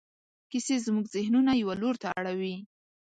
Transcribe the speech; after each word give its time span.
کیسې 0.51 0.75
زموږ 0.85 1.05
ذهنونه 1.15 1.51
یوه 1.61 1.75
لور 1.81 1.95
ته 2.01 2.07
اړوي. 2.19 2.55